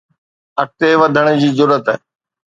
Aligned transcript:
اڳتي 0.61 0.89
وڌڻ 0.99 1.25
جي 1.41 1.49
جرئت 1.57 1.85